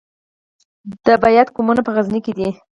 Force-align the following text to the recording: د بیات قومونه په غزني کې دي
د 1.05 1.07
بیات 1.23 1.47
قومونه 1.55 1.81
په 1.83 1.91
غزني 1.95 2.19
کې 2.25 2.33
دي 2.37 2.49